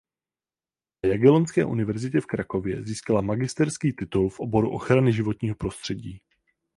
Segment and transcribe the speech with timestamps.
[1.03, 6.19] Na Jagellonské univerzitě v Krakově získala magisterský titul v oboru ochrany životního prostředí.